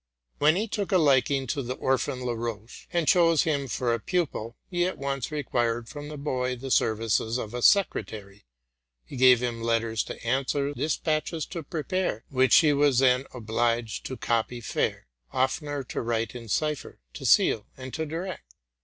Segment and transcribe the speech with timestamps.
[0.39, 4.57] When he took a liking to the orphan Laroche, and chose him for a pupil,
[4.67, 8.45] he at once required from the boy the services of a secretary.
[9.05, 14.03] He gave him iet ters to answer, despatches to prepare, which he was then obliged
[14.07, 18.55] to copy fair, oftener to write in cipher, to seal, and to direct.